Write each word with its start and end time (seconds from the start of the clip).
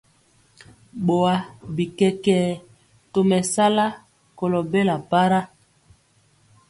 Boa 1.07 1.33
bi 1.75 1.85
kɛkɛɛ 1.97 2.51
tomesala 3.11 3.85
kolo 4.37 4.59
bela 4.71 4.95
para. 5.09 5.39